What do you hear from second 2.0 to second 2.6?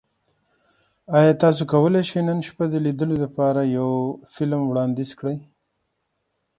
شئ نن